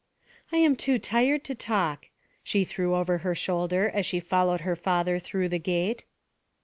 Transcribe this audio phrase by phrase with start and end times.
[0.51, 2.07] 'I am too tired to talk,'
[2.41, 6.05] she threw over her shoulder as she followed her father through the gate.